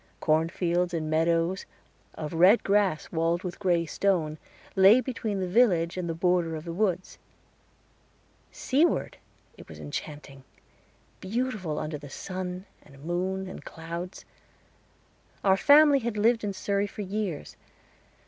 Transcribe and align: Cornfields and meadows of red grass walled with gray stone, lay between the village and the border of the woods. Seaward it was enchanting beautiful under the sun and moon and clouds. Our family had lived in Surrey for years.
Cornfields 0.19 0.95
and 0.95 1.11
meadows 1.11 1.67
of 2.15 2.33
red 2.33 2.63
grass 2.63 3.11
walled 3.11 3.43
with 3.43 3.59
gray 3.59 3.85
stone, 3.85 4.39
lay 4.75 4.99
between 4.99 5.39
the 5.39 5.47
village 5.47 5.95
and 5.95 6.09
the 6.09 6.15
border 6.15 6.55
of 6.55 6.65
the 6.65 6.73
woods. 6.73 7.19
Seaward 8.51 9.17
it 9.59 9.69
was 9.69 9.77
enchanting 9.77 10.43
beautiful 11.19 11.77
under 11.77 11.99
the 11.99 12.09
sun 12.09 12.65
and 12.81 13.05
moon 13.05 13.47
and 13.47 13.63
clouds. 13.63 14.25
Our 15.43 15.55
family 15.55 15.99
had 15.99 16.17
lived 16.17 16.43
in 16.43 16.51
Surrey 16.53 16.87
for 16.87 17.03
years. 17.03 17.55